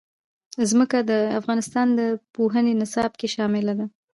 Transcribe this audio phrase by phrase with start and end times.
[0.69, 2.01] ځمکه د افغانستان د
[2.35, 3.87] پوهنې نصاب کې شامل دي.